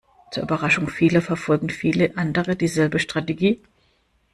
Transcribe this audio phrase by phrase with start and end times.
[0.31, 3.61] Zur Überraschung vieler verfolgen viele andere dieselbe Strategie.